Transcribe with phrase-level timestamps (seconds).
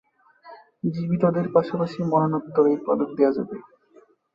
[0.87, 3.55] জীবিতদের পাশাপাশি মরণোত্তর এই পদক দেওয়া যাবে।